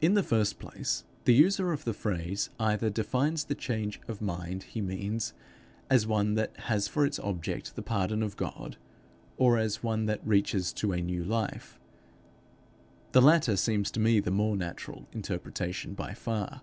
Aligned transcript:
In 0.00 0.14
the 0.14 0.24
first 0.24 0.58
place, 0.58 1.04
the 1.24 1.32
user 1.32 1.70
of 1.72 1.84
the 1.84 1.92
phrase 1.94 2.50
either 2.58 2.90
defines 2.90 3.44
the 3.44 3.54
change 3.54 4.00
of 4.08 4.20
mind 4.20 4.64
he 4.64 4.80
means 4.80 5.34
as 5.88 6.04
one 6.04 6.34
that 6.34 6.56
has 6.62 6.88
for 6.88 7.06
its 7.06 7.20
object 7.20 7.76
the 7.76 7.82
pardon 7.82 8.24
of 8.24 8.36
God, 8.36 8.76
or 9.36 9.56
as 9.56 9.84
one 9.84 10.06
that 10.06 10.26
reaches 10.26 10.72
to 10.72 10.90
a 10.92 11.00
new 11.00 11.22
life: 11.22 11.78
the 13.12 13.22
latter 13.22 13.54
seems 13.56 13.92
to 13.92 14.00
me 14.00 14.18
the 14.18 14.32
more 14.32 14.56
natural 14.56 15.06
interpretation 15.12 15.94
by 15.94 16.12
far. 16.12 16.62